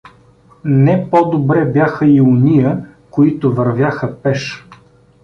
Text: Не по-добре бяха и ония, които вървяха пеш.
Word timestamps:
Не 0.63 1.07
по-добре 1.09 1.65
бяха 1.65 2.05
и 2.07 2.21
ония, 2.21 2.85
които 3.09 3.55
вървяха 3.55 4.21
пеш. 4.21 4.65